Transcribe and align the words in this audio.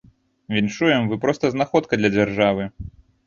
Віншуем, 0.55 1.03
вы 1.11 1.19
проста 1.27 1.51
знаходка 1.55 1.93
для 2.01 2.09
дзяржавы. 2.17 2.69